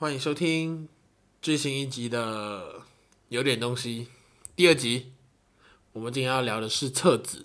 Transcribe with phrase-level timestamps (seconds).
[0.00, 0.88] 欢迎收听
[1.42, 2.80] 最新一集的
[3.28, 4.06] 《有点东西》
[4.56, 5.12] 第二集。
[5.92, 7.44] 我们今天要聊的是厕纸，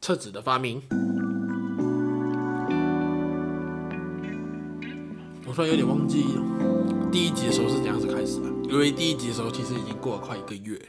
[0.00, 0.82] 厕纸的发明。
[5.46, 6.24] 我突然有点忘记
[7.12, 10.82] 第一集的时候是怎样子开始的，因为第一集的时候其实已经过了快一个月。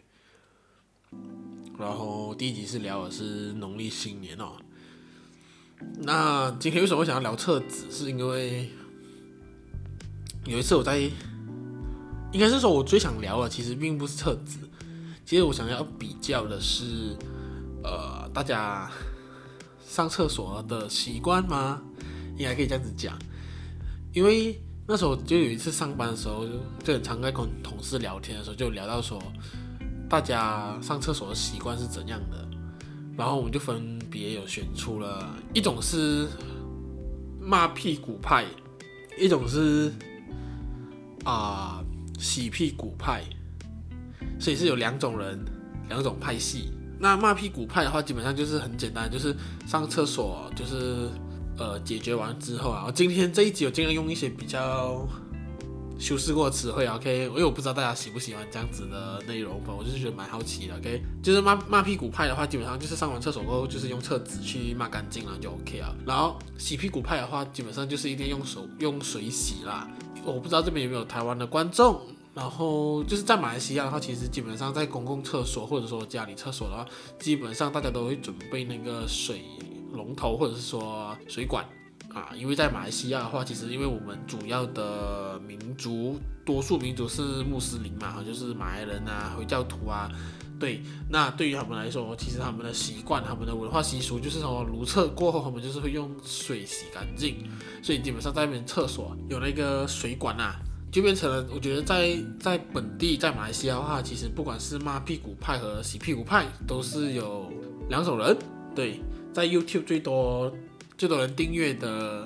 [1.78, 4.54] 然后第一集是聊的是农历新年哦。
[6.00, 7.92] 那今天为什么会想要聊厕纸？
[7.92, 8.72] 是因为
[10.46, 11.00] 有一次我在，
[12.34, 14.58] 应该是说我最想聊的其实并不是厕纸，
[15.26, 17.16] 其实我想要比较的是，
[17.82, 18.92] 呃，大家
[19.88, 21.82] 上厕所的习惯吗？
[22.36, 23.18] 应该可以这样子讲，
[24.12, 26.46] 因为那时候就有一次上班的时候，
[26.84, 29.18] 就很常在跟同事聊天的时候，就聊到说，
[30.10, 32.46] 大家上厕所的习惯是怎样的，
[33.18, 36.28] 然后我们就分别有选出了一种是
[37.40, 38.46] 骂屁股派，
[39.18, 39.90] 一种是。
[41.24, 41.84] 啊、
[42.20, 43.24] 洗屁股派，
[44.40, 45.44] 所以是有两种人，
[45.90, 46.72] 两种派系。
[47.00, 49.36] 那骂屁股派的话，基本上就是很简单，就是
[49.68, 51.10] 上厕所，就是
[51.58, 52.92] 呃解决完之后啊。
[52.94, 55.06] 今天这一集我尽量用一些比较
[56.00, 57.26] 修饰过的词汇，OK？
[57.26, 61.02] 因为我不知道大家喜不喜欢这样子的内容吧，我就是觉得蛮好奇的，OK？
[61.22, 65.96] 就是骂骂屁股派的话，基本上就是上完厕所过后，就是用厕纸去骂干净了就 OK 了。
[66.06, 69.88] 然后洗屁股派的话，基本上就是一定用手用水洗啦。
[70.26, 72.00] 我不知道这边有没有台湾的观众，
[72.34, 76.86] 然后就是在马来西亚的话，其实基本上在公共厕所或者说家里厕所的话，
[77.20, 79.42] 基本上大家都会准备那个水
[79.94, 81.66] 龙头或者是说水管
[82.14, 90.10] 啊，因为在马来西亚的话，其实因为我们主要的民族多数民族是穆斯林嘛，就是马来人啊、回教徒啊，
[90.64, 97.36] 对，那对于他们来说，其实他们的习惯、他们的文化习俗就是说如厕过后，他们就是会用水洗干净。
[97.82, 100.56] 所以基本上在那边厕所有那个水管啊，
[100.90, 101.46] 就变成了。
[101.54, 107.52] 我觉得在在本地在马来西亚的话，其实不管是骂屁股派和洗屁股派，都是有
[107.90, 108.38] 两种人。
[108.74, 109.02] 对，
[109.34, 110.50] 在 YouTube 最多
[110.98, 112.26] 最多人订阅的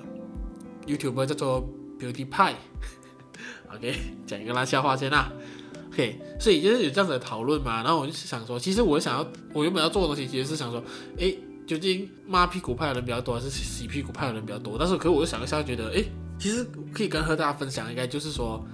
[0.86, 1.68] YouTuber 叫做
[2.00, 2.54] Beauty 派。
[3.74, 3.96] OK，
[4.28, 5.34] 讲一个烂笑话先啦。
[5.98, 7.82] OK，所以就是有这样子的讨论嘛。
[7.82, 10.84] 然后我就想说，其实我想要，我原本要做的东西，其实是想说，
[11.18, 11.38] 诶。
[11.68, 14.78] 究竟骂屁股派的人比较多，还是洗屁股派的人比较多？
[14.80, 16.02] 但是，可是我就想一下，觉得，哎，
[16.40, 18.66] 其实可以跟和大家分享，应该就是说，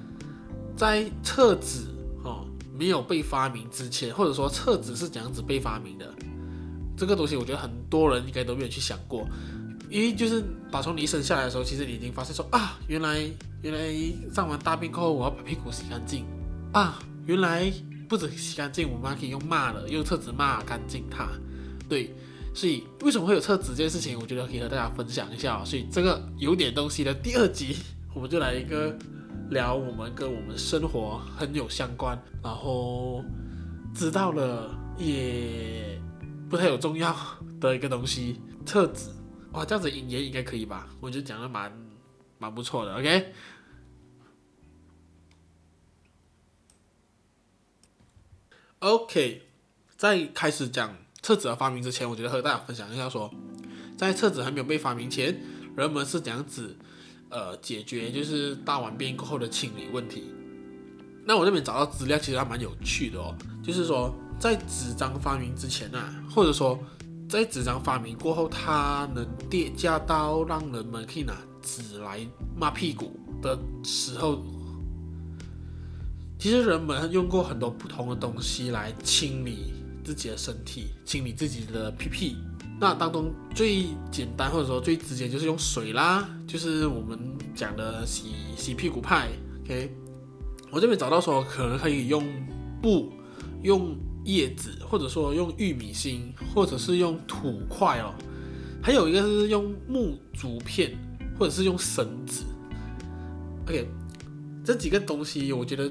[0.77, 1.85] 在厕纸
[2.23, 2.45] 哦
[2.77, 6.13] 没有被发明之前，或者说厕纸是怎样子被发明的，
[6.95, 9.27] 这个东西，我觉得很多人应该都没有去想过。
[9.89, 13.27] 因为就是打从你生下来的时候，其实你已经发现说啊，原来
[13.63, 13.91] 原来
[14.35, 16.27] 上完大便过后，我要把屁股洗干净
[16.73, 17.71] 啊，原来
[18.07, 21.29] 不止洗干净，我们还可以用骂了，用厕纸骂干净它，
[21.89, 22.13] 对。
[22.55, 24.15] 所以为什么会有厕纸这件事情？
[24.19, 25.65] 我觉得可以和大家分享一下。
[25.65, 27.77] 所以这个有点东西的第二集，
[28.13, 28.95] 我们就来一个
[29.49, 33.23] 聊我们跟我们生活很有相关，然后
[33.95, 34.69] 知道了
[34.99, 35.99] 也
[36.47, 37.15] 不太有重要
[37.59, 39.09] 的一个东西——厕纸。
[39.53, 40.87] 哇，这样子引言应该可以吧？
[40.99, 41.71] 我觉得讲的蛮
[42.37, 42.95] 蛮不错的。
[42.99, 43.33] OK、
[48.83, 49.43] OK，
[49.95, 50.93] 在开始讲。
[51.21, 53.33] 厕纸的发明之前，我觉得和大家分享一下说，
[53.97, 55.41] 在厕纸还没有被发明前，
[55.77, 56.75] 人们是怎样子
[57.29, 60.25] 呃解决就是大完便过后的清理问题。
[61.25, 63.33] 那我这边找到资料，其实还蛮有趣的哦。
[63.63, 66.77] 就是说，在纸张发明之前啊，或者说
[67.29, 72.19] 在纸张发明过后，它能叠加到让人们可以拿纸来
[72.53, 74.43] 抹屁股的时候，
[76.43, 79.71] 其实人们用过很多不同的东西来清理。
[80.03, 82.35] 自己的身体，清理自己的屁屁，
[82.77, 87.17] 那当中最简单或者说最直接就是用水啦，就是我们
[87.55, 89.29] 讲的洗洗屁股派。
[89.63, 89.89] OK，
[90.69, 92.21] 我这边找到说可能可以用
[92.81, 93.13] 布、
[93.61, 98.13] 用叶子，或者说用玉米芯，或者是用土块哦，
[98.81, 100.91] 还有一个是用木竹片，
[101.39, 102.43] 或者是用绳子。
[103.65, 103.87] OK，
[104.65, 105.89] 这几个东西我觉得。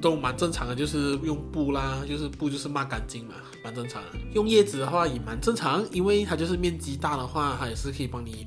[0.00, 3.34] 都蛮正常的，就是用布啦，就是布就是抹干净嘛，
[3.64, 4.08] 蛮正常的。
[4.34, 8.46] 用叶子的话也蛮正常，因为它就是面积大的话，它也是可以帮你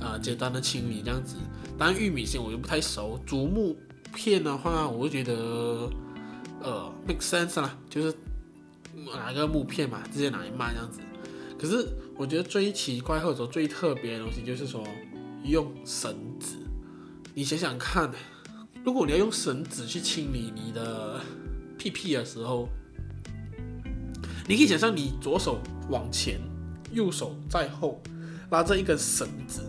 [0.00, 1.36] 呃简单的清理这样子。
[1.78, 3.76] 当然玉米芯我就不太熟，竹木
[4.14, 5.90] 片的话，我就觉得
[6.62, 8.14] 呃 make sense 啦，就是
[9.14, 11.00] 拿个木片嘛，直接拿来抹这样子。
[11.58, 11.86] 可是
[12.16, 14.82] 我觉得最奇怪或者说最特别的东西就是说
[15.44, 16.56] 用绳子，
[17.34, 18.10] 你想想看。
[18.88, 21.20] 如果你要用绳子去清理你的
[21.76, 22.66] 屁屁的时候，
[24.48, 26.40] 你可以想象你左手往前，
[26.90, 28.00] 右手在后，
[28.48, 29.60] 拉着一根绳子，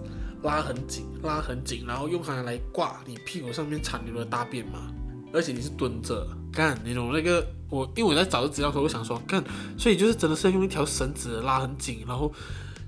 [0.41, 4.89] 拉很紧，拉很紧，然后用它来挂你屁股上面残留的大便嘛。
[5.33, 9.43] 而且你是蹲着干那种那个，我因为我在找资料的时候，我想说干，
[9.77, 12.31] 所以就是真的是要用一条绳子拉很紧，然后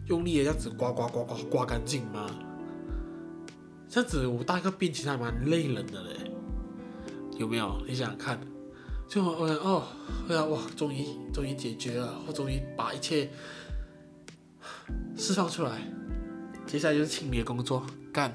[0.07, 2.29] 用力的这样子刮刮刮刮刮干净吗？
[3.91, 6.31] 这样子我大个病其实还蛮累人的嘞，
[7.38, 7.83] 有没有？
[7.85, 8.39] 你想想看，
[9.05, 9.83] 就我哦，
[10.29, 13.29] 哎呀哇，终于终于解决了，我终于把一切
[15.17, 15.81] 释放出来，
[16.65, 18.33] 接下来就是清理的工作，干，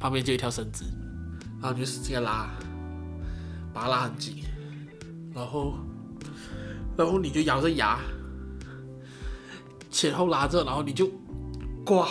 [0.00, 0.86] 旁边就一条绳子，
[1.60, 2.50] 然后就使劲拉。
[3.74, 4.42] 把它拉很紧，
[5.34, 5.74] 然后，
[6.96, 8.00] 然后你就咬着牙，
[9.90, 11.10] 前后拉着，然后你就
[11.84, 12.08] 刮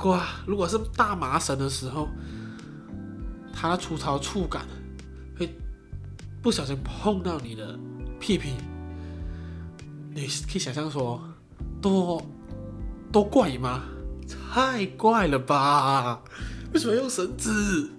[0.00, 0.26] 哇。
[0.46, 2.08] 如果是大麻绳的时候，
[3.52, 4.66] 它粗糙触感
[5.38, 5.54] 会
[6.42, 7.78] 不小心碰到你的
[8.18, 8.54] 屁屁，
[10.14, 11.22] 你可以想象说
[11.80, 12.20] 多
[13.12, 13.82] 多怪吗？
[14.52, 16.22] 太怪了吧？
[16.72, 17.90] 为什么用绳子？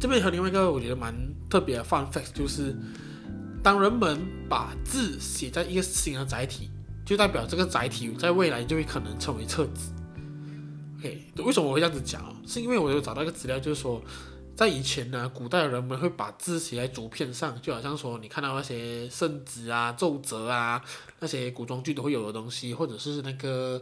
[0.00, 1.14] 这边还有另外一个，我觉得蛮。
[1.50, 2.76] 特别的 fun fact 就是，
[3.62, 4.20] 当人们
[4.50, 6.68] 把字写在一个新的载体，
[7.06, 9.90] 就代表这个载体在未来就会可能成为册子。
[10.98, 12.34] OK，为什么我会这样子讲？
[12.46, 14.02] 是因为我有找到一个资料，就是说，
[14.56, 20.82] 在以前呢，古代的人们会把字写在竹片上，就好像说你看到那些圣旨啊、奏折啊，
[21.20, 23.80] 那些古装剧都会有的东西，或者是那个。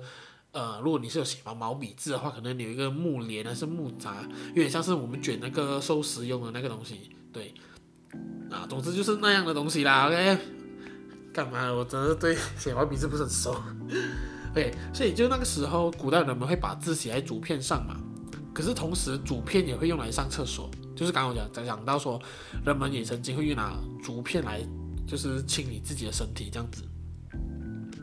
[0.53, 7.53] 呃，如果你是有写毛毛笔字的话，可能你有一个木帘还是木闸，有点像是我们卷那个寿司用的那个东西，对，
[8.51, 10.07] 啊，总之就是那样的东西啦。
[10.07, 10.39] OK，
[11.31, 11.71] 干嘛？
[11.71, 13.55] 我真的对写毛笔字不是很熟。
[14.57, 17.95] OK，所以就那个时候，古代人们会把字写在竹片上嘛。
[18.55, 22.19] 可是同时，竹片也会用来上厕所，就是刚刚我讲讲到说，
[22.65, 24.67] 人们也曾经会用拿竹片来，
[25.07, 26.83] 就是清理自己的身体这样子。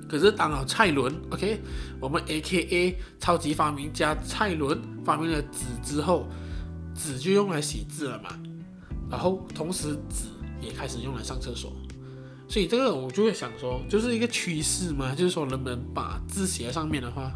[0.07, 1.59] 可是当了蔡伦，OK，
[1.99, 6.27] 我们 AKA 超级发明家蔡伦发明了纸之后，
[6.93, 8.29] 纸就用来写字了嘛。
[9.09, 10.27] 然后同时纸
[10.61, 11.73] 也开始用来上厕所，
[12.47, 17.31] 所以这个我就会想说，就是一个趋势嘛，就是说人们把字写在上面的话，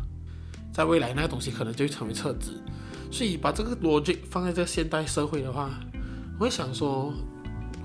[0.71, 2.61] 在未来那个东西可能就会成为册子。
[3.09, 5.71] 所以把这个逻辑放在这个现代社会的话，
[6.37, 7.11] 我会想说，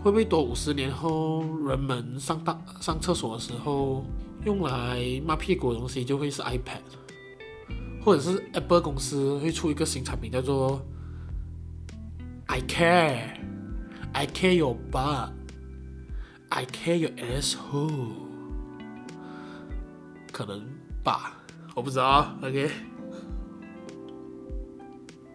[0.03, 4.05] 会不会多五十年后人们上大上厕所的时候，
[4.45, 6.83] 用来抹屁股的东西就会是 iPad，
[8.05, 10.85] 或者是 Apple 公司会出一个新产品叫做
[12.47, 14.77] I care，I care your
[16.55, 18.11] I care your asshole，
[20.31, 20.63] 可能
[21.03, 21.33] 吧，
[21.75, 22.71] 我不知道，OK。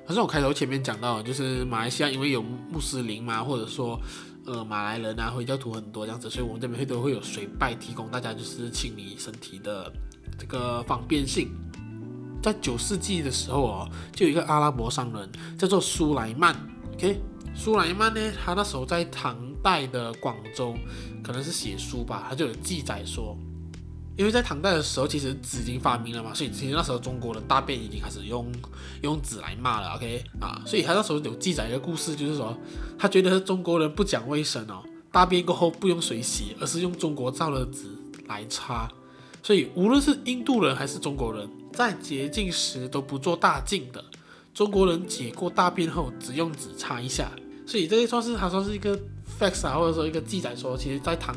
[0.07, 3.99] 可是我开头前面讲到，就是马来西亚因为有穆斯林嘛，或者说。
[4.45, 9.91] 呃，马来人啊，回教徒很多这样子，所以我们这边会都会有水拜提供大家就是清理身体的
[10.39, 11.49] 这个方便性。
[12.41, 16.55] 在九世纪的时候哦，就有一个阿拉伯商人叫做苏莱曼
[16.93, 17.19] ，OK，
[17.53, 20.75] 苏莱曼呢，他那时候在唐代的广州，
[21.23, 23.37] 可能是写书吧，他就有记载说。
[24.17, 28.51] 因为在唐代的时候，其实纸已经发明了嘛，所以其实那时候中国的大便已经开始用
[29.03, 32.57] 用纸来骂了，OK 啊，所以他那时候有记载一个故事，就是说
[32.97, 37.89] 他觉得中国人不讲卫生哦，大便过后不用水洗，而是用中国造的纸
[38.27, 38.91] 来擦，
[39.43, 44.03] 所以无论是印度人还是中国人，在洁净时都不做大净的，
[44.51, 47.29] 中国人解过大便后只用纸擦一下，
[47.67, 48.99] 所以这也算是他说是一个
[49.39, 51.35] facts 啊，或者说一个记载说，其实在唐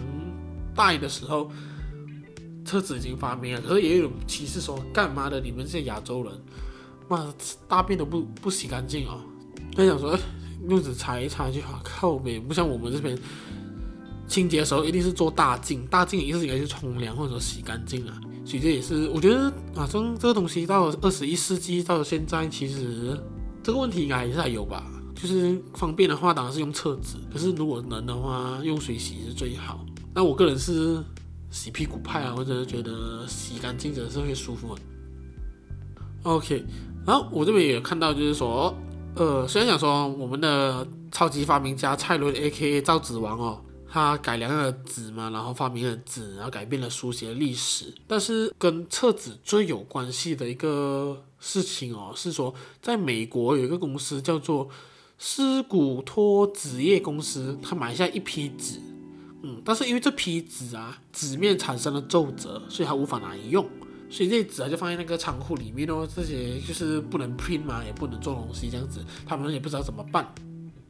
[0.75, 1.51] 代的时候。
[2.63, 5.41] 车子已经发明了，可是也有歧视说，干嘛的？
[5.41, 6.33] 你们这些亚洲人，
[7.09, 7.35] 妈
[7.67, 9.19] 大便都不不洗干净哦！
[9.75, 10.17] 他想说，
[10.69, 13.19] 用纸擦一擦就好，靠北，不像我们这边
[14.29, 18.21] 清洁的时候一定是做大净，大净意思应该是冲凉或者洗干净啊。
[18.45, 23.19] 所以这也是我觉得啊，这这个东西到二十一世纪到现在，其实
[23.65, 24.87] 这个问题应该还是还有吧。
[25.21, 29.85] 就是方便的话，当然是用厕纸，可是如果能的话，用水洗是最好。
[30.15, 31.03] 那我个人是。
[31.53, 34.79] 洗屁股派啊，或者是觉得洗干净真的是会舒服。
[36.23, 36.65] OK，
[37.05, 38.73] 然后我这边也有看到，就是说，
[39.17, 42.81] 呃，虽然讲说我们的超级发明家蔡伦 （A.K.A.
[42.81, 47.93] 造纸王）哦，他改良了纸嘛，然后发明了纸，然后改变了书写历史。
[48.07, 54.69] 但是跟厕纸最有关系的一个事情哦，是说在美国有一个公司叫做
[55.23, 58.81] 斯古托纸业公司，他买下一批纸。
[59.43, 63.63] 嗯，但是因为这批纸啊，纸面产生了皱褶，所以他无法拿来用，
[64.09, 66.09] 所以这些纸啊就放在那个仓库里面哦。
[66.17, 70.27] 这些就是不能 print 嘛，也不能做东西这样子，他们也不知道怎么办。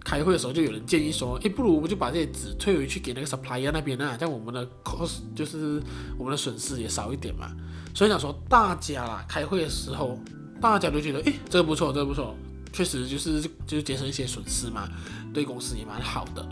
[0.04, 5.82] 开会的时候就有人建议说，诶，不如我们就把这些纸退回去给那个 supplier 那边啊，这样我们的 cost 就是
[6.16, 7.50] 我们的损失也少一点嘛。
[7.96, 10.16] 所以想说大家啦，开会的时候
[10.60, 12.36] 大家都觉得，诶，这个不错，这个不错，
[12.72, 14.88] 确实就是就是节省一些损失嘛，
[15.32, 16.46] 对公司也蛮好的。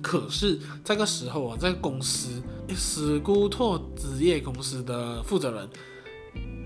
[0.00, 2.42] 可是这个时候啊，这个公司
[2.74, 5.68] 史古托纸业公司的负责人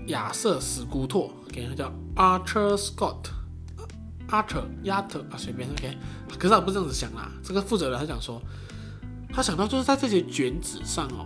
[0.07, 5.97] 亚瑟史古托，给他叫 Arthur Scott，Arthur 亚特啊，随便 OK。
[6.37, 8.41] 可是他不是这样子想啦，这个负责人他讲说，
[9.31, 11.25] 他想到就是在这些卷纸上哦，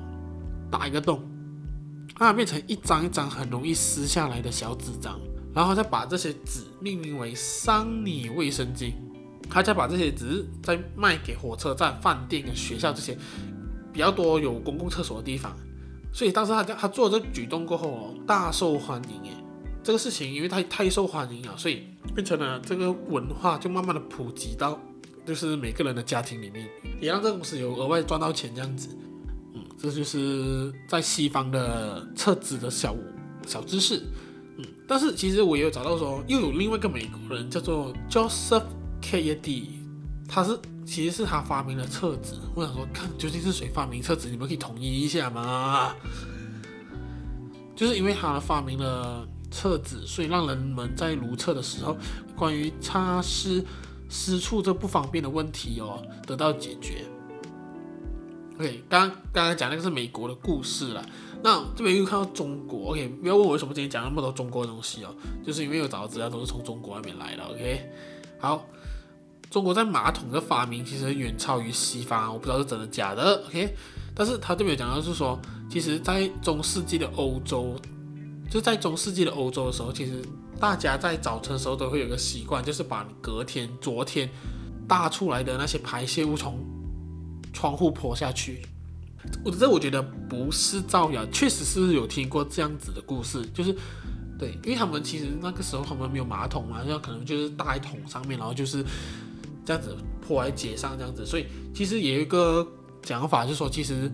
[0.71, 1.21] 打一个洞，
[2.19, 5.19] 让它变成一张一张很容易撕下来的小纸张，
[5.57, 8.91] 然后再把这些纸命名为桑尼卫生巾。
[9.49, 13.17] 他再把这些纸再卖给火车站、饭店跟学校这些
[13.91, 15.57] 比较多有公共厕所的地方，
[16.13, 19.31] 所以当时他他做这个举动过后哦，大受欢迎耶。
[19.81, 24.79] 这个事情因为他太受欢迎了，所以变成了这个文化就慢慢的普及到
[25.25, 26.69] 就是每个人的家庭里面，
[27.01, 28.89] 也让这个公司有额外赚到钱这样子。
[29.55, 32.95] 嗯，这就是在西方的厕纸的小
[33.47, 34.03] 小知识。
[34.57, 38.63] 嗯，但是其实我也有找到说，又有另外一个美国人叫做 Joseph。
[38.99, 39.79] K.E.D.
[40.27, 42.33] 他是其实是他发明了厕纸。
[42.55, 44.27] 我想说，看究竟是谁发明厕纸？
[44.27, 45.93] 你们可以统一一下吗？
[47.75, 51.95] 就是因为他发明了厕纸，所以让人们在如厕的时候，
[52.35, 53.63] 关于擦拭
[54.09, 57.05] 私处这不方便的问题哦，得到解决。
[58.57, 61.05] OK，刚刚刚讲那个是美国的故事了。
[61.43, 62.91] 那这边又看到中国。
[62.91, 67.43] OK，不要问我为什么今天讲那么多中国的东西哦，就是因为有找的资料都是从中国那边来的。
[67.43, 67.89] OK，
[68.39, 68.65] 好。
[69.49, 73.73] 中国在马桶的发明其实远超于西方，我不知道是真的假的，OK？
[74.13, 77.73] 但是他这边讲到是说，其实，在中世纪的欧洲，
[78.51, 80.21] 就在中世纪的欧洲的时候，其实
[80.59, 84.29] 大家在早晨的时候都会有个习惯，就是把隔天、昨天
[84.85, 86.59] 大出来的那些排泄物从
[87.57, 88.61] 窗户泼下去。
[89.43, 93.75] 我这我觉得不是造谣，确实是有听过这样子的故事，就是
[94.37, 98.85] 对，因为他们其实那个时候他们没有马桶嘛，那可能就是大一桶上面，然后就是。
[99.67, 101.45] 这样子泼在街上，这样子，所以
[101.75, 102.65] 其实也有一个
[103.01, 104.09] 讲法，就是说，其实，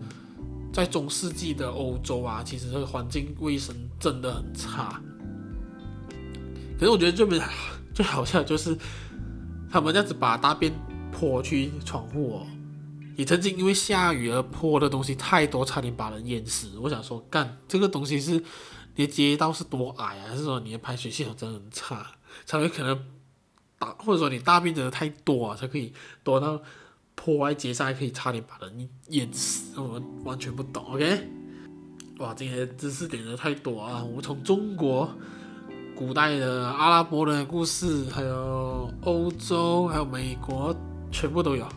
[0.72, 5.00] 在中世纪的欧洲啊，其实这个环境卫生真的很差。
[6.76, 7.40] 可是我觉得这边
[7.94, 8.76] 最好笑的就是，
[9.70, 10.72] 他们这样子把大便
[11.12, 12.46] 泼去窗户哦，
[13.16, 16.78] 也曾经因为下雨而泼的东西太多，差点把人淹死。
[16.78, 18.32] 我想说，干这个东西是
[18.96, 22.06] 你的街道是多矮啊，还是说你的排水系统真的很差，
[22.44, 22.98] 才会可能？
[23.98, 25.92] 或者说你大便真的太多啊，才可以
[26.22, 26.58] 多到
[27.14, 29.78] 泼在街上，还可以差点把人淹死。
[29.78, 31.28] 我们完全不懂，OK？
[32.18, 34.02] 哇，今天知识点的太多啊！
[34.02, 35.10] 我们从中国
[35.94, 40.74] 古代的阿拉伯人的故事，还有欧洲，还有美国，
[41.10, 41.68] 全部都有。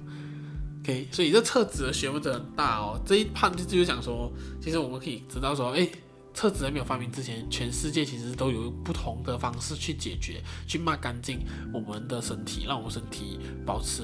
[0.87, 2.97] OK，所以这厕纸的学问真的很大哦。
[3.05, 5.87] 这一判就就是讲说，其实我们可以知道说，哎。
[6.33, 11.39] 厕纸还没有发明之前，全世界其实都有不同的方式去解决，去抹干净
[11.73, 14.03] 我们的身体，让我们身体保持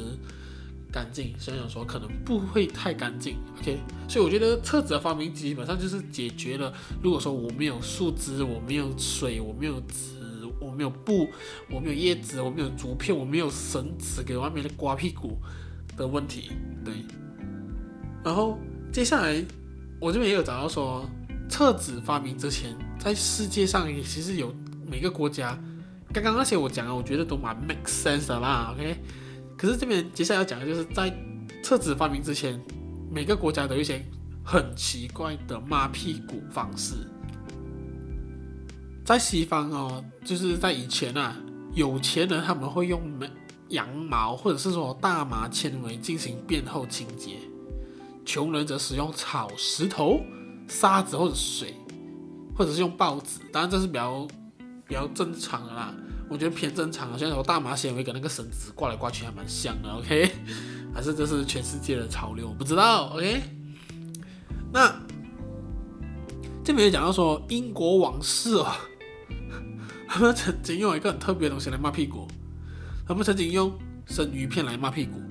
[0.92, 1.36] 干净。
[1.38, 3.78] 虽然说可能不会太干净，OK。
[4.10, 6.74] 所以我觉得厕纸的发明基本上就是解决了，
[7.04, 10.20] 如果说我没有树枝，我没有水，我没有纸，
[10.60, 11.30] 我没有布，
[11.70, 15.38] 我没有叶子，我没有竹片，我没有绳子给外面的刮屁股
[15.96, 16.52] 的问题，
[16.84, 16.94] 对。
[18.24, 18.58] 然后
[18.92, 19.44] 接下来
[20.00, 21.10] 我这边也有找到说。
[21.50, 24.52] 厕纸发明之前，在世界上也其实有
[24.88, 25.56] 每个国家，
[26.12, 28.98] 刚刚那些我讲的，我觉得都蛮 make sense 的啦，OK。
[29.56, 31.16] 可是这边接下来要讲的就是，在
[31.62, 32.60] 厕纸发明之前，
[33.12, 34.04] 每个国家都有一些
[34.44, 36.96] 很奇怪的抹屁股方式。
[39.06, 41.36] 在西方哦，就是在以前啊，
[41.76, 43.00] 有钱人他们会用
[43.74, 47.38] 羊毛或者是说大麻纤维进行便后清洁，
[48.26, 50.22] 穷人则使用草、石头。
[50.66, 51.76] 沙子或者水，
[52.56, 54.26] 或者是用报纸，当然这是比较
[54.88, 55.94] 比较正常的啦。
[56.30, 59.90] 我觉得偏正常的，像有大麻纤维跟那个绳子挂来挂去还蛮像的。
[59.92, 60.32] OK，
[60.96, 62.48] 还是这是全世界的潮流？
[62.48, 63.10] 我不知道。
[63.14, 63.42] OK，
[64.72, 64.90] 那
[66.64, 68.72] 这边也讲到说英国王室哦，
[70.08, 72.26] 他们曾经用一个很特别的东西来抹屁股，
[73.06, 73.74] 他们曾经用
[74.06, 75.22] 生鱼片来骂屁股。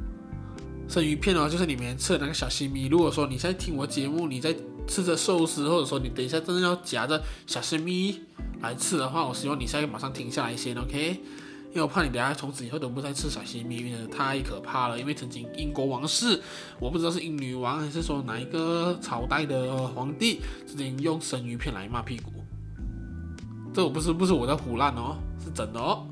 [0.88, 2.86] 生鱼片哦，就是里面吃的那个小西米。
[2.86, 4.54] 如果说你在听我节目，你在
[4.86, 8.20] 吃着寿司，或者说你等一下真的要夹着小西米
[8.60, 11.20] 来吃的话，我希望你现在马上停下来先，OK？
[11.70, 15.00] 因为我怕你等下从此以后都不再吃小西米，因为太可怕了。
[15.00, 16.38] 因为曾经英国王室，
[16.78, 22.30] 我不知道是英女王还是说哪一个朝代的皇帝，曾经用生鱼片来骂屁股。
[23.72, 26.06] 这我不是不是我在唬烂哦，是真的哦。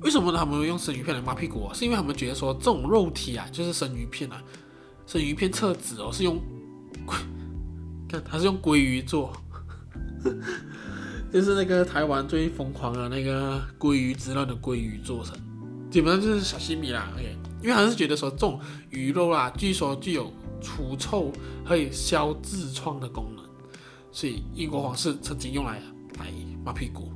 [0.00, 1.74] 为什么他们会用生鱼片来抹屁股啊？
[1.74, 4.42] 是因为他们觉得说这种肉体啊，就是生鱼片啊，
[5.06, 6.40] 生鱼片厕纸哦，是用，
[8.08, 9.32] 看它是用鲑鱼做，
[11.32, 15.36] 就是那个台湾最疯狂的那个鲑鱼之乱的鲑鱼做成，
[15.90, 17.10] 基本上就是小西米啦。
[17.14, 21.32] OK，因为还是觉得说这种鱼肉啦，据说具有除臭
[21.66, 23.44] 可以消痔疮的功能，
[24.12, 25.82] 所以英国皇室曾经用来
[26.18, 26.32] 来
[26.64, 27.12] 抹屁股。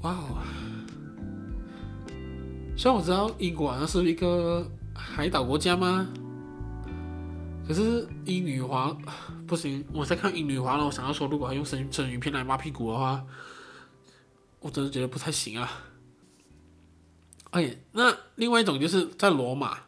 [0.00, 0.38] 哇哦！
[2.82, 6.04] 虽然我知道英国好像是一个海岛国家吗？
[7.64, 9.00] 可是英女皇
[9.46, 10.84] 不行，我在看英女皇了。
[10.84, 13.24] 我想要说，如果还用生生鱼片来抹屁股的话，
[14.58, 15.70] 我真的觉得不太行啊。
[17.52, 19.78] 哎，那另外一种就是在罗马，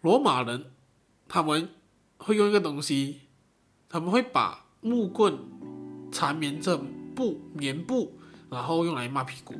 [0.00, 0.70] 罗马人
[1.28, 1.68] 他们
[2.16, 3.20] 会用一个东西，
[3.90, 5.38] 他们会把木棍
[6.10, 6.80] 缠绵着
[7.14, 9.54] 布棉布，然后用来抹屁股。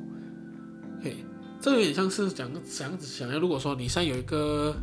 [1.03, 1.23] 嘿，
[1.61, 4.75] 这有点像是讲这样子想要，如果说你现在有一个。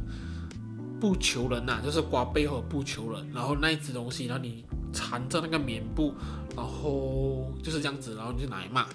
[0.97, 4.63] 不求人呐、就是刮背后不求人，然后那一只东西，然后你
[4.93, 6.15] 缠着那个棉布，
[6.55, 8.87] 然后就是这样子，然后你就拿来骂。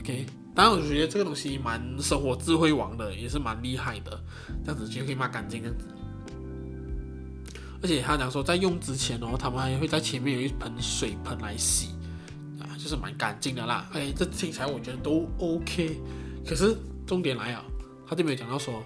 [0.00, 4.18] OK，当然我觉得这个东西蛮生活智慧王的，也是蛮厉害的，
[4.64, 5.86] 这样子就可以骂干净这样子。
[7.82, 11.90] 而且他讲说，在用之前哦，他们还会在前面有一盆水盆来洗，
[12.58, 13.88] 啊，就是蛮干净的啦。
[13.92, 16.00] 哎，这听起来我觉得都 OK，
[16.46, 17.64] 可是重点来啊，
[18.06, 18.82] 他这边有讲到说。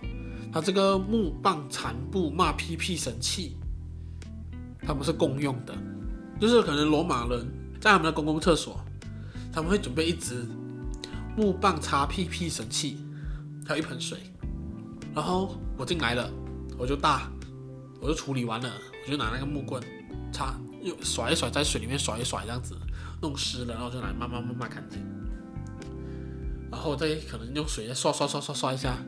[0.52, 3.56] 他这个木棒缠布抹屁屁神器，
[4.80, 5.74] 他们是共用的，
[6.40, 7.46] 就是可能罗马人
[7.78, 8.80] 在他们的公共厕所，
[9.52, 10.46] 他们会准备一支
[11.36, 12.96] 木棒擦屁屁神器，
[13.66, 14.18] 还有一盆水，
[15.14, 16.30] 然后我进来了，
[16.78, 17.30] 我就大，
[18.00, 18.72] 我就处理完了，
[19.04, 19.82] 我就拿那个木棍
[20.32, 22.74] 擦，又甩一甩，在水里面甩一甩，这样子
[23.20, 25.02] 弄湿了，然后就来慢慢慢慢干净，
[26.76, 28.98] 然后再可能用水再刷刷刷刷刷一下。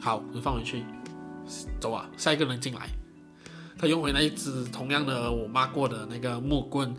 [0.00, 0.82] 好，你放回去，
[1.78, 2.08] 走啊！
[2.16, 2.88] 下一个人进来，
[3.78, 6.96] 他用回那一只同样的我抹过的那个木棍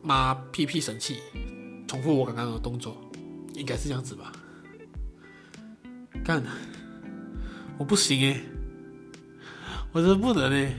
[0.00, 1.18] 抹屁屁神器，
[1.86, 2.96] 重复我刚刚的动作，
[3.56, 4.32] 应该是这样子吧？
[6.24, 6.42] 干，
[7.76, 8.40] 我不行诶，
[9.92, 10.74] 我真不能诶。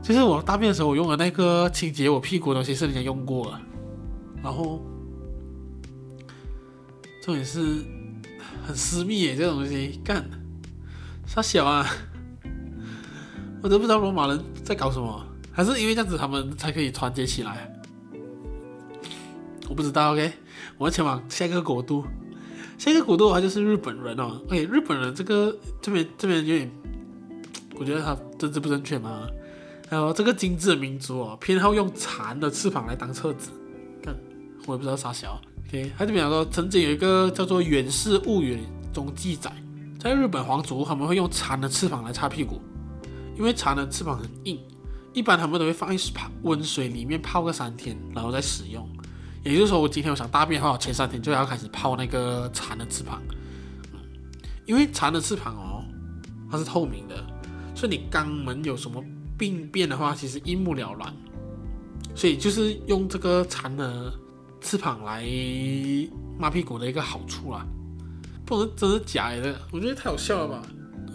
[0.00, 3.60] 就是我大便的时候，我用的那个清洁我屁股的东西是人家用过了，
[4.44, 4.80] 然后
[7.28, 7.84] 重点是。
[8.66, 10.22] 很私密耶，这个东西干
[11.26, 11.86] 傻小啊？
[13.62, 17.72] 我都不知道罗马人在搞什么，还是因为这样子他们才可以团结起来？
[19.70, 20.12] 我不知道。
[20.12, 20.30] OK，
[20.76, 22.04] 我要前往下一个国度，
[22.76, 24.38] 下一个国度的话就是日本人哦。
[24.48, 26.70] OK，日本人这个这边这边有点，
[27.76, 29.26] 我觉得他政治不正确嘛。
[29.88, 33.50] 还有这个精致的民族哦，偏好用蝉的翅膀来当册子，
[34.02, 34.14] 干
[34.66, 35.40] 我也不知道啥小。
[35.68, 38.56] OK，他这边讲说，曾经有一个叫做《源氏物语》
[38.94, 39.52] 中记载，
[40.00, 42.58] 在日本皇族他们会用蚕的翅膀来擦屁股，
[43.36, 44.58] 因为蚕的翅膀很硬，
[45.12, 48.88] 一般他们都会放在泡温水里面泡个三天，然后再使用。
[49.44, 53.20] 也就是说，我今天我想大便的话，前三天就要开始泡那个蚕的翅膀，
[54.64, 55.84] 因为蚕的翅膀哦，
[56.50, 57.22] 它是透明的，
[57.74, 59.04] 所以你肛门有什么
[59.36, 61.14] 病变的话，其实一目了然。
[62.14, 64.10] 所以就是用这个蚕的。
[64.60, 65.22] 翅膀来
[66.38, 67.66] 抹屁股的一个好处啦，
[68.44, 70.62] 不能真的假的，我觉得太好笑了吧。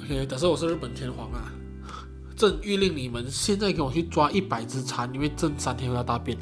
[0.04, 1.52] OK，假设我是日本天皇啊，
[2.36, 6.38] 朕諭令你们现在给我去抓一百只蝉，因为朕三天后要大便。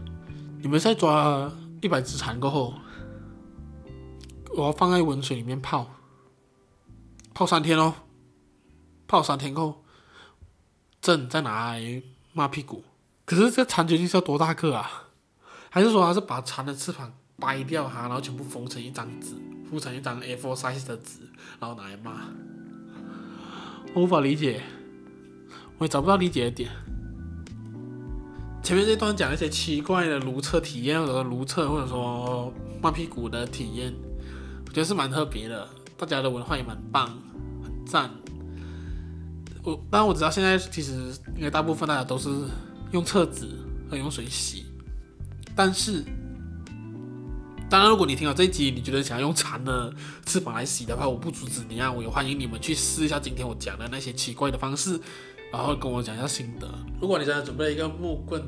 [0.62, 2.74] 你们现在抓一百只蝉过后，
[4.56, 5.88] 我要放在温水里面泡，
[7.34, 7.94] 泡三天哦，
[9.08, 9.84] 泡三天后，
[11.02, 12.84] 朕再拿来抹屁股。
[13.26, 15.10] 可是这蝉究竟是要多大个啊？
[15.74, 19.34] 还是说他是把蝉的翅膀掰掉哈，然后全部缝成一张纸，
[19.70, 21.20] 铺成一张 A4 size 的纸，
[21.62, 22.26] 然后拿来骂？
[23.94, 24.62] 我无法理解，
[25.78, 26.70] 我也找不到理解的点。
[28.62, 33.94] 前面这段讲一些奇怪的如厕体验，或者如厕，或者说抹屁股的体验，
[34.68, 35.66] 我觉得是蛮特别的。
[35.98, 37.08] 大家的文化也蛮棒，
[37.64, 38.12] 很赞。
[39.64, 42.30] 我当然我知道现在其实应该大部分大家都是
[42.92, 43.48] 用厕纸
[43.90, 44.66] 和用水洗。
[45.56, 46.04] 但是，
[47.70, 49.94] 当然，如果你听到这一集，你觉得想要用蚕的
[50.26, 55.00] 翅膀来洗的话，我不阻止你啊，我也欢迎你们去试一下今天我讲的那些奇怪的方式，
[55.52, 56.68] 然后跟我讲一下心得。
[57.00, 58.44] 如果你现在准备一个木棍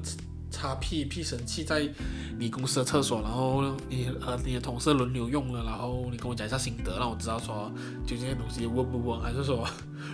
[0.52, 1.89] 擦屁屁神器在
[2.38, 7.72] 你公司的厕所，然后你和你的同事轮流用了，然后你跟我讲一下心得，让我知道说
[8.06, 9.68] 究竟这些东西问不问，还是说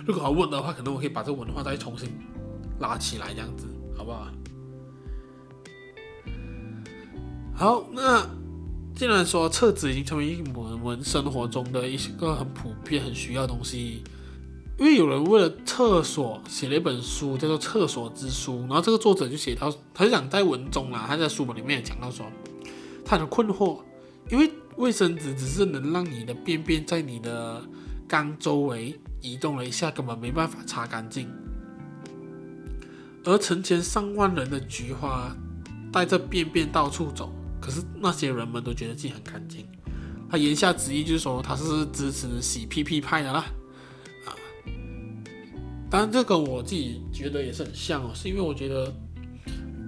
[0.06, 2.08] 如果要问的话，可能我可以把这个文化再重新
[2.78, 4.28] 拉起来，这样子，好不好？
[7.60, 8.26] 好，那
[8.96, 14.02] 既然说厕纸已经成为我们生活中的一个很普遍、很需要的东西，
[14.78, 22.24] 因为有人为了厕所写了一本书，叫做《厕所之书》，然后这个作者就写到，他就讲在文中啦，他在书本里面也讲到说，
[23.04, 23.80] 他很困惑，
[24.30, 27.62] 因为卫生纸只是能让你的便便在你的
[28.08, 31.28] 缸周围移动了一下，根本没办法擦干净。
[33.22, 35.36] 而成千上万人的菊花
[35.92, 37.30] 带着便便到处走，
[37.70, 39.64] 可是那些人们都觉得自己很干净。
[40.28, 43.44] 他言下之意就是说他是支持洗屁屁派的啦，
[44.26, 44.34] 啊，
[45.88, 48.92] 当然这个我自己觉得也是很像哦，是因为我觉得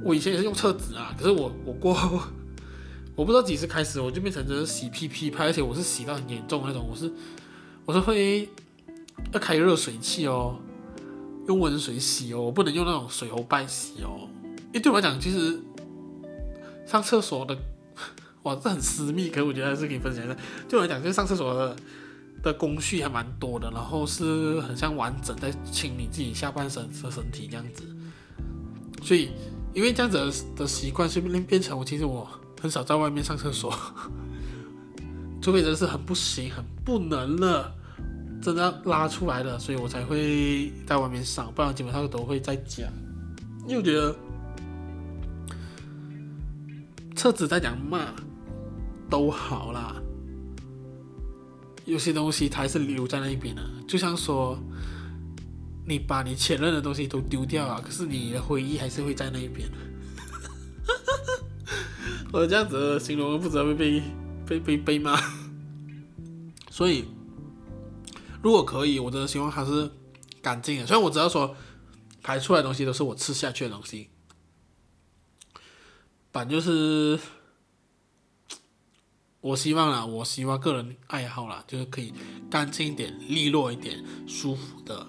[0.05, 2.21] 我以前也是用厕纸啊，可是我我过后
[3.16, 7.12] 我不知道几时开始我就变成这洗屁屁派，而且我是洗到很严重那种，我是
[7.85, 8.49] 我是会
[9.33, 10.57] 要开热水器哦。
[11.49, 14.29] 用温水洗哦，我不能用那种水喉拜洗哦。
[14.66, 15.61] 因为对我来讲，其实
[16.87, 17.59] 上厕所的，
[18.44, 20.37] 哇，这很私密，可是我觉得还是可以分享一下。
[20.68, 21.76] 对我来讲，就是上厕所的
[22.42, 27.85] 的工序还蛮多的，然后是很像完整在清理自己下半身的身体这样子。
[29.02, 29.31] 所以，
[29.72, 32.28] 因为这样子的习惯，顺便变成我其实我
[32.61, 33.72] 很少在外面上厕所，
[35.40, 37.74] 除非真的是很不行、很不能了。
[38.42, 42.83] 真的拉出来了，所以我才会在外面上，不然基本上都会在家。
[43.68, 44.12] 因为我觉得
[47.23, 48.13] 厕纸在讲骂
[49.09, 49.95] 都好啦，
[51.85, 53.63] 有些东西它还是留在那一边的。
[53.87, 54.59] 就像说，
[55.87, 59.71] 你把你前任的东西都丢掉了，可是你的回忆还是会在那一边。
[62.35, 64.03] 我这样子形容不知道会被
[64.45, 65.17] 被被被骂，
[66.73, 67.05] 所以。
[68.43, 69.89] 如果可以，我真的希望它是
[70.43, 70.87] 干净的。
[70.89, 71.55] 虽然我知道说
[72.21, 74.09] 排出来的东西都是我吃下去的东西，
[76.33, 77.18] 反正就是
[79.40, 82.12] 我希望啦，我希望个人爱好啦，就是可以
[82.51, 85.07] 干净一点、利落一点、舒服的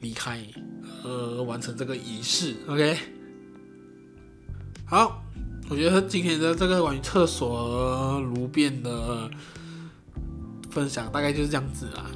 [0.00, 0.44] 离开，
[1.04, 2.56] 呃，完成这个仪式。
[2.68, 2.98] OK，
[4.86, 5.22] 好，
[5.68, 9.30] 我觉得今天的这个关于厕所如便的。
[10.70, 12.08] 分享大概就是这样子啦。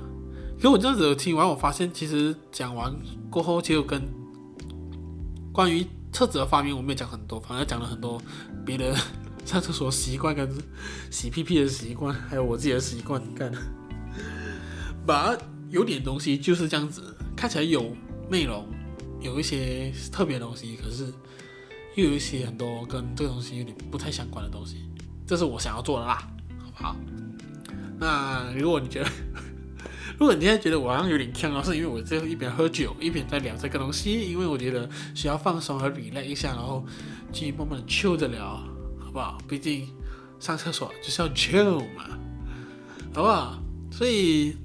[0.55, 2.95] 可是我这样子听完，我发现其实讲完
[3.29, 4.01] 过后，就跟
[5.53, 8.23] 关于厕纸的发明，我没有讲很多，反而讲了很多
[8.65, 8.95] 别的
[9.45, 10.49] 上厕所习惯跟
[11.11, 13.21] 洗屁屁的习惯，还有我自己的习惯。
[13.35, 13.53] 看，
[15.05, 15.37] 把
[15.71, 17.97] 有点东西就是这样子，看起来有
[18.31, 18.65] 内容，
[19.21, 21.13] 有一些特别的东西，可是
[21.97, 24.89] 又有一些很多跟这个东西有点不太相关的东西，
[25.27, 26.31] 这是我想要做的啦，
[26.63, 26.97] 好不好？
[27.99, 29.11] 那如果你觉得，
[30.19, 36.85] 如果你现在觉得我好像有点呛，是因为我这一边喝酒一边在聊这个东西，因为我觉得需要放松和娱乐一下，然后
[37.33, 38.63] 去慢慢的 chill 着聊，
[38.99, 39.39] 好不好？
[39.49, 39.89] 毕竟
[40.39, 42.05] 上厕所就是要 chill 嘛，
[43.15, 43.59] 好不好？
[43.91, 44.57] 所以，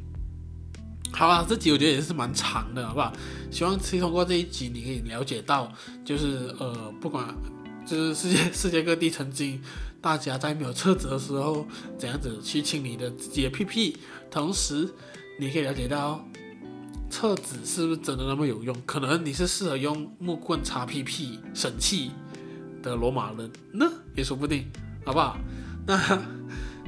[1.12, 3.12] 好吧，这集我觉得也是蛮长的，好不好？
[3.50, 5.72] 希望可以通过这一集，你可以了解到，
[6.06, 7.36] 就是呃，不管
[7.86, 9.62] 就是世界世界各地曾经。
[10.02, 13.98] 大家在没有厕纸的时候，怎样子去清理的自己的屁屁？
[14.32, 14.88] 同时，
[15.40, 16.22] 你可以了解到，
[17.10, 18.76] 厕纸是不是真的那么有用？
[18.86, 22.12] 可能你是适合用木棍擦屁屁神器
[22.84, 24.66] 的罗马人呢，也说不定，
[25.06, 25.38] 好不好？
[25.88, 25.98] 那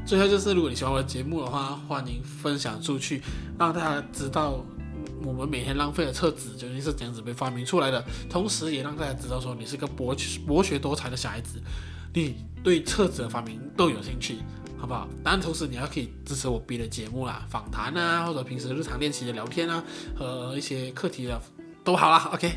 [0.05, 3.21] 最后就是，如果你喜欢我的节目的话，欢迎分享出去，
[3.57, 4.65] 让大家知道
[5.23, 8.03] 我们每天浪费的厕纸究竟是怎样子被发明出来的。
[8.29, 10.13] 同时，也让大家知道说，你是个博
[10.45, 11.57] 博学多才的小孩子。
[12.13, 14.39] 你对厕纸的发明都有兴趣，
[14.81, 15.07] 好不好？
[15.23, 19.83] 当然，同时你要可以支持我别的节目啦，访谈啊，或者平时日常练习的聊天啊，
[20.17, 21.39] 和一些课题的
[21.83, 22.31] 都好啦。
[22.33, 22.51] OK，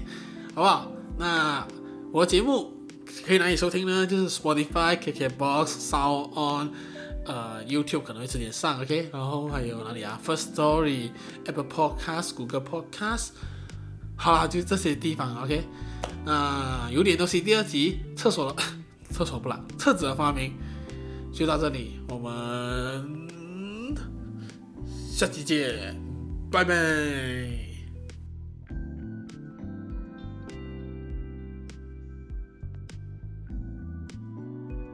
[0.54, 0.90] 好不好？
[1.18, 1.66] 那
[2.10, 2.72] 我的节目
[3.26, 4.06] 可以哪里收听呢？
[4.06, 6.70] 就是 Spotify、KKBox、Sound On，
[7.26, 9.10] 呃，YouTube 可能会迟点上，OK。
[9.12, 11.10] 然后还有哪里啊？First Story、
[11.44, 13.28] Apple Podcast、Google Podcast，
[14.16, 15.62] 好啦，就这些地方，OK。
[16.24, 18.56] 那有点东西，第二集厕所了。
[19.10, 20.52] 厕所不啦，厕纸的发明
[21.34, 23.04] 就到这里，我们
[25.10, 26.00] 下期见，
[26.48, 27.73] 拜拜。